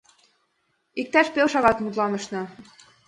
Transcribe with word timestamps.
Иктаж 1.01 1.27
пел 1.33 1.47
шагат 1.53 1.77
мутланышна. 1.81 2.41